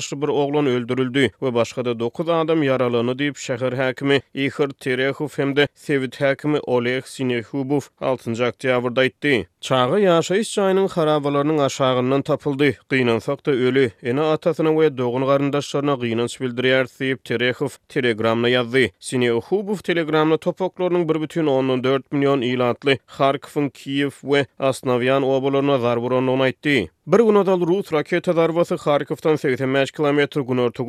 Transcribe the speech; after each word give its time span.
Sevit 0.00 0.18
Bir 0.18 0.88
Gündelü 0.88 1.14
Bir 1.14 1.32
Bir 1.40 1.45
we 1.46 1.54
başga 1.54 1.84
da 1.84 1.98
9 2.00 2.28
adam 2.28 2.62
yaralany 2.62 3.14
diýip 3.18 3.36
şäher 3.46 3.72
häkimi 3.80 4.20
Ihir 4.34 4.68
Terehov 4.70 5.28
hemde 5.36 5.68
Sevit 5.74 6.20
häkimi 6.20 6.58
Oleg 6.62 7.04
Sinehubov 7.06 7.84
6-njy 8.00 8.44
oktýabrda 8.50 9.00
aýtdy. 9.04 9.44
Çağı 9.60 10.00
yaşayış 10.00 10.50
çayının 10.54 10.86
xarabalarının 10.86 11.58
aşağından 11.58 12.22
tapıldı. 12.22 12.72
Qiynan 12.90 13.20
ölü. 13.46 13.90
Ene 14.02 14.20
atasyna 14.20 14.70
ve 14.80 14.88
dogun 14.98 15.26
garyndaşlaryna 15.26 15.94
qiynan 16.00 16.26
sübildiri 16.26 16.74
Terekhov 17.24 17.70
telegramla 17.88 18.48
yazdı. 18.48 18.82
Sine 19.00 19.32
Uhubuf 19.34 19.84
telegramla 19.84 20.38
bir 21.08 21.22
bütün 21.22 21.46
14 21.46 22.12
milyon 22.12 22.40
ilatli 22.40 22.98
Kharkov'un 23.06 23.68
Kiev 23.68 24.10
ve 24.32 24.46
Asnavyan 24.58 25.22
obolarına 25.22 25.76
Bir 27.10 27.18
gün 27.26 27.34
adal 27.34 27.60
Rus 27.66 27.92
raketa 27.92 28.36
darbası 28.36 28.76
Kharkov'tan 28.76 29.36
85 29.36 29.90
km 29.90 30.18
gün 30.48 30.58
ortu 30.58 30.84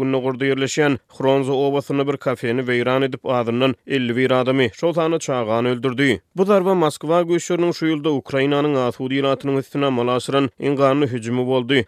yerleşen 0.47 0.91
Hronzo 1.17 1.53
obasyny 1.67 2.07
bir 2.07 2.17
kafeni 2.25 2.61
weýran 2.67 3.05
edip 3.07 3.25
adyndan 3.25 3.75
50 3.87 4.15
bir 4.17 4.31
adamy 4.31 4.67
şolany 4.73 5.19
çağan 5.19 5.65
öldürdi. 5.65 6.21
Bu 6.35 6.47
darba 6.47 6.75
Moskwa 6.83 7.17
güýçlerini 7.21 7.73
şu 7.79 7.85
ýylda 7.91 8.09
Ukrainanyň 8.21 8.77
asudy 8.87 9.19
üstüne 9.61 9.89
malasyran 9.89 10.49
ingany 10.59 11.07
hüjümi 11.13 11.43
boldy. 11.51 11.81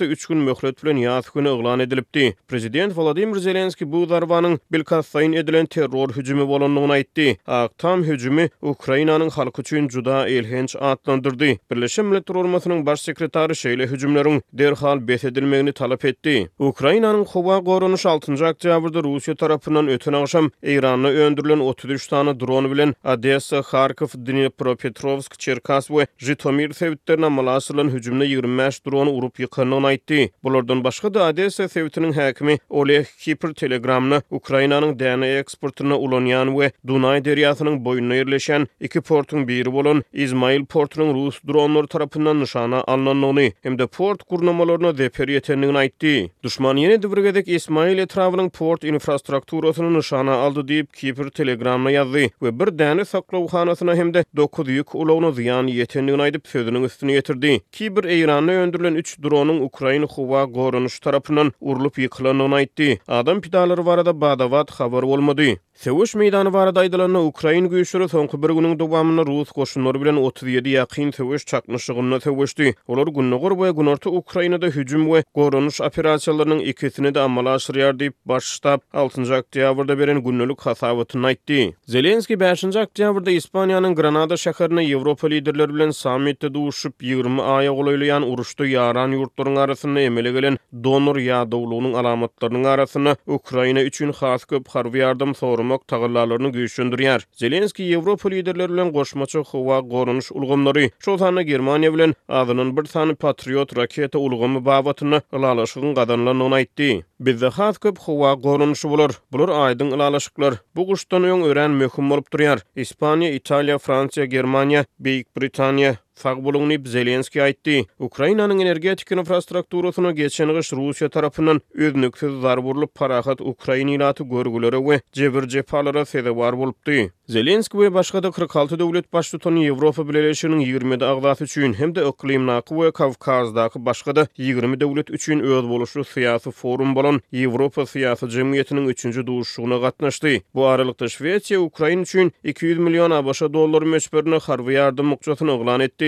3 0.00 0.26
gün 0.26 0.38
möhlet 0.48 0.84
bilen 0.84 0.96
ýaz 1.06 1.26
güni 1.34 1.48
oglan 1.50 1.80
edilipdi. 1.80 2.36
Prezident 2.48 2.98
Volodymyr 2.98 3.36
Zelenski 3.46 3.92
bu 3.92 4.02
darbanyň 4.08 4.58
bilkassayn 4.72 5.32
edilen 5.32 5.66
terror 5.66 6.08
hüjümi 6.16 6.48
bolanlygyny 6.48 6.92
aýtdy. 6.98 7.36
Ak 7.46 7.78
tam 7.78 8.04
hüjümi 8.04 8.48
Ukrainanyň 8.62 9.30
halky 9.30 9.60
üçin 9.60 9.88
juda 9.88 10.28
elhenç 10.28 10.76
atlandyrdy. 10.76 11.52
Birleşen 11.70 12.04
Milletler 12.06 12.34
Örgütüniň 12.38 12.86
baş 12.86 13.00
sekretary 13.00 13.52
şeýle 13.52 13.84
hüjümleriň 13.90 14.40
derhal 14.52 15.08
besedilmegini 15.08 15.72
talap 15.72 16.04
etdi. 16.04 16.50
Ukrainanyň 16.58 17.24
howa 17.24 17.58
gorunu 17.58 17.97
26-njy 17.98 18.50
oktýabrda 18.52 19.02
Russiýa 19.02 19.34
tarapyndan 19.42 19.88
öten 19.90 20.14
agşam 20.20 20.48
Eýranyna 20.62 21.10
öndürilen 21.24 21.60
33 21.60 22.06
tane 22.08 22.32
dron 22.40 22.68
bilen 22.70 22.94
Odessa, 23.04 23.62
Kharkov, 23.62 24.14
Dnipropetrovsk, 24.26 25.34
Cherkasy 25.38 25.88
we 25.92 26.06
Zhytomyr 26.18 26.72
sewitlerine 26.72 27.28
malasylan 27.28 27.88
hüjümde 27.90 28.24
25 28.26 28.84
dron 28.86 29.06
urup 29.06 29.38
ýykanyny 29.40 29.86
aýtdy. 29.92 30.28
Bulardan 30.44 30.84
başga 30.84 31.14
da 31.14 31.26
Odessa 31.28 31.68
sewitiniň 31.68 32.12
häkimi 32.12 32.58
Oleg 32.68 33.06
Kiper 33.20 33.54
telegramny 33.54 34.20
Ukrainanyň 34.30 34.94
däne 35.00 35.30
eksportyna 35.42 35.98
ulanýan 35.98 36.54
we 36.56 36.70
Dunay 36.86 37.18
derýasynyň 37.24 37.80
boýuna 37.84 38.20
ýerleşen 38.22 38.66
iki 38.80 39.00
portun 39.00 39.48
biri 39.48 39.72
bolan 39.72 40.02
Izmail 40.12 40.64
portunyň 40.64 41.12
Rus 41.18 41.40
dronlar 41.42 41.86
tarapyndan 41.86 42.40
nişana 42.40 42.84
alnanyny 42.86 43.52
hem 43.62 43.78
de 43.78 43.86
port 43.86 44.22
gurnamalaryna 44.30 44.92
zeper 44.92 45.28
ýetenligini 45.28 45.78
aýtdy. 45.86 46.14
Düşman 46.44 46.76
ýene 46.76 47.02
döwregedek 47.02 47.48
Ismail 47.48 47.87
Ukrayna 47.88 48.06
Travel 48.08 48.50
Port 48.52 48.82
Infrastrukturasyny 48.84 49.88
nishana 49.96 50.32
aldy 50.44 50.62
diýip 50.68 50.90
Kiber 50.92 51.30
Telegramda 51.30 51.90
yazdı 51.94 52.26
ve 52.42 52.50
bir 52.60 52.72
däne 52.78 53.04
saklaw 53.04 53.58
hem 53.58 53.96
hemde 54.00 54.24
9 54.36 54.68
ýyk 54.68 54.92
ulawyny 54.94 55.32
ziyan 55.32 55.68
ýetendigini 55.68 56.22
aýdyp 56.26 56.46
sözünün 56.52 56.82
üstüne 56.84 57.12
yetirdi. 57.12 57.60
Kiber 57.72 58.04
Eýranyň 58.04 58.54
öndürlen 58.64 58.94
3 58.94 59.18
dronyň 59.22 59.62
Ukrayna 59.64 60.06
howa 60.06 60.44
gorunuş 60.44 60.98
tarapynyň 61.00 61.52
urulyp 61.60 61.98
ýykylanyny 61.98 62.54
aýtdy. 62.60 62.98
Adam 63.08 63.40
pidalary 63.40 63.86
barada 63.86 64.12
badavat 64.20 64.70
habar 64.70 65.02
bolmady. 65.02 65.56
Sewuş 65.74 66.14
meydanı 66.14 66.52
barada 66.52 66.84
Ukrayin 66.84 67.14
Ukrayna 67.26 67.66
güýçleri 67.68 68.08
soňky 68.08 68.42
bir 68.42 68.48
günün 68.54 68.78
dowamyny 68.78 69.24
rus 69.26 69.52
goşunlary 69.52 70.00
bilen 70.00 70.16
37 70.16 70.68
yakin 70.68 71.10
sewuş 71.10 71.46
çakmyşygyny 71.46 72.18
täwüşdi. 72.18 72.74
Olar 72.88 73.02
günnäger 73.06 73.62
ve 73.62 73.70
günorta 73.70 74.10
Ukrayna'da 74.10 74.66
hücum 74.66 75.04
we 75.06 75.24
gorunuş 75.34 75.80
operasiýalarynyň 75.80 76.62
ikisini-de 76.62 77.20
amala 77.20 77.58
ýar 77.78 77.96
diýip 77.98 78.14
baş 78.30 78.48
6-njy 78.68 79.34
oktýabrda 79.38 79.94
beren 80.00 80.20
günnelik 80.24 80.64
hasabatyny 80.66 81.28
aýtdy. 81.30 81.58
Zelenski 81.94 82.34
5-njy 82.40 82.80
oktýabrda 82.82 83.34
Ispaniýanyň 83.38 83.94
Granada 83.98 84.38
şäherine 84.44 84.82
Ýewropa 84.88 85.30
liderleri 85.32 85.74
bilen 85.76 85.92
sammitde 85.98 86.50
duşup 86.56 87.02
20 87.10 87.42
aýa 87.52 87.72
golaýlyan 87.78 88.26
uruşdy 88.32 88.68
ýaran 88.74 89.14
ýurtlaryň 89.18 89.60
arasynda 89.64 90.04
emele 90.10 90.32
gelen 90.38 90.58
donor 90.88 91.18
ýadawlunyň 91.22 91.96
alamatlarynyň 92.02 92.68
arasyny 92.74 93.14
Ukraina 93.38 93.84
üçin 93.90 94.12
has 94.22 94.44
köp 94.54 94.68
harby 94.74 95.02
ýardym 95.04 95.34
sowrmak 95.42 95.86
tagallarlaryny 95.94 96.52
güýçlendirýär. 96.58 97.26
Zelenski 97.44 97.86
Ýewropa 97.92 98.30
liderleri 98.34 98.72
bilen 98.74 98.92
goşmaça 98.98 99.40
howa 99.52 99.80
gorunuş 99.94 100.32
ulgamlary, 100.32 100.90
şolany 100.98 101.46
Germaniýa 101.54 101.94
bilen 101.98 102.14
adynyň 102.28 102.74
bir 102.80 102.88
sany 102.94 103.14
patriot 103.14 103.76
raketa 103.80 104.18
ulgamy 104.18 104.64
babatyny 104.72 105.22
ýalalaşygyn 105.32 105.94
gadanlaryny 106.02 106.52
aýtdy. 106.62 106.92
Bizde 107.20 107.48
hat 107.50 107.78
köp 107.80 107.98
howa 108.04 108.32
gorunuş 108.42 108.84
bolur. 108.84 109.12
Bulur 109.32 109.48
aýdyň 109.54 109.88
ilalaşyklar. 109.96 110.54
Bu 110.78 110.82
guşdan 110.90 111.22
öň 111.32 111.42
ören 111.54 111.74
möhüm 111.80 112.10
bolup 112.12 112.30
durýar. 112.36 112.62
Ispaniýa, 112.84 113.32
Italiýa, 113.40 113.78
Fransiýa, 113.88 114.26
Germaniýa, 114.36 114.84
Beýik 115.08 115.26
Britaniýa, 115.40 115.96
Sag 116.18 116.38
bolunny 116.44 116.78
Zelenski 116.90 117.38
aýtdy. 117.42 117.86
Ukrainanyň 117.98 118.60
energetik 118.64 119.10
infrastrukturasyna 119.14 120.10
geçen 120.12 120.48
gyş 120.56 120.72
Russiýa 120.74 121.08
tarapyndan 121.08 121.60
öznüksiz 121.74 122.32
zarburlyp 122.42 122.94
parahat 122.94 123.40
Ukraina 123.40 123.90
ýaty 123.92 124.26
görgülere 124.30 124.78
we 124.88 124.96
jebir 125.14 125.48
jepalara 125.48 126.02
sebäp 126.14 126.34
bolupdy. 126.40 127.10
Zelenski 127.28 127.76
we 127.76 127.94
başga 127.94 128.22
da 128.22 128.30
46 128.30 128.78
döwlet 128.78 129.12
başlutyn 129.12 129.56
Ýewropa 129.62 130.08
Birleşiginiň 130.08 130.60
20-de 130.78 131.06
agdaty 131.06 131.44
üçin 131.44 131.72
hem 131.74 131.94
de 131.94 132.00
iklim 132.08 132.46
naqy 132.46 132.74
we 132.74 132.90
Kavkazdaky 132.90 133.78
başga 133.86 134.16
da 134.16 134.26
20 134.38 134.80
döwlet 134.80 135.10
üçin 135.10 135.40
öz 135.40 135.68
boluşly 135.68 136.00
syýasy 136.00 136.50
forum 136.50 136.94
bolan 136.94 137.20
Ýewropa 137.32 137.82
syýasy 137.94 138.26
jemgyýetiniň 138.36 138.90
3-nji 138.92 139.26
duruşyna 139.26 139.76
gatnaşdy. 139.76 140.40
Bu 140.54 140.66
aralykda 140.66 141.04
Şwetsiýa 141.04 141.56
Ukraina 141.56 142.02
üçin 142.02 142.32
200 142.44 142.78
milyon 142.78 143.10
ABŞ 143.10 143.40
dollary 143.42 143.86
möçberini 143.94 144.40
harby 144.48 144.72
ýardym 144.82 145.06
mukçatyny 145.14 145.50
oglan 145.50 145.80
etdi. 145.80 146.07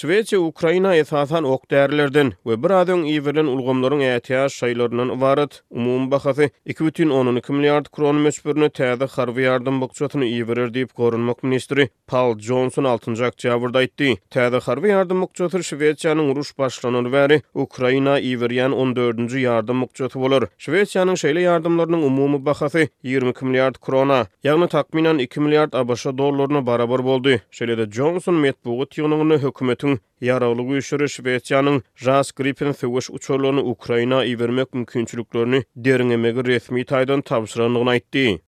Şweýce 0.00 0.36
Ukraina 0.36 0.94
esasan 0.96 1.44
ok 1.44 1.70
därlerden 1.72 2.32
we 2.44 2.56
bir 2.62 2.70
adyň 2.70 3.02
iýerlen 3.08 3.48
ulgamlaryň 3.52 4.00
ähtiýaj 4.06 4.46
şeýlerinden 4.60 5.10
ibaret. 5.16 5.58
Umumy 5.70 6.06
bahasy 6.10 6.46
2.12 6.66 7.52
milliard 7.56 7.88
kron 7.96 8.16
möçberini 8.26 8.70
täze 8.78 9.06
harby 9.16 9.44
ýardym 9.50 9.80
bukçatyny 9.82 10.24
iýerler 10.30 10.72
diýip 10.76 10.94
gorunmak 10.96 11.42
ministri 11.42 11.88
Paul 12.12 12.38
Johnson 12.38 12.84
6-njy 12.94 13.26
oktýabrda 13.28 13.82
aýtdy. 13.82 14.14
Täze 14.36 14.62
harby 14.68 14.88
ýardym 14.94 15.20
bukçaty 15.26 15.60
Şweýcanyň 15.68 16.32
uruş 16.32 16.54
başlanan 16.58 17.12
wäri 17.12 17.40
Ukraina 17.54 18.16
iýerýän 18.22 18.72
14-nji 18.80 19.44
ýardym 19.50 19.84
bukçaty 19.84 20.16
bolar. 20.24 20.48
Şweýcanyň 20.58 21.12
şeýle 21.26 21.44
ýardymlarynyň 21.50 22.06
umumy 22.08 22.40
bahasy 22.48 22.88
20 23.02 23.42
milliard 23.42 23.76
krona, 23.76 24.22
ýagny 24.48 24.68
takminan 24.78 25.20
2 25.28 25.40
milliard 25.44 25.74
ABŞ 25.84 26.16
dollaryna 26.22 26.64
barabar 26.72 27.04
boldy. 27.12 27.36
Şeýle-de 27.52 27.90
Johnson 28.00 28.40
metbugy 28.48 28.88
tyýunyny 28.96 29.36
hökümetiň 29.44 29.89
Ukrainalaryň 29.92 30.08
ýaraly 30.20 30.62
güýçürüş 30.68 31.14
we 31.26 31.32
ýanyň 31.52 31.78
Jas 32.02 32.30
Gripen 32.40 32.72
söwüş 32.82 33.08
uçurlaryny 33.16 33.62
Ukraina 33.72 34.20
iýermek 34.28 34.68
mümkinçiliklerini 34.76 35.62
deriňe 35.88 36.16
megir 36.26 36.44
resmi 36.52 36.84
taýdan 36.92 37.22
tapşyranyny 37.34 37.88
aýtdy. 37.96 38.40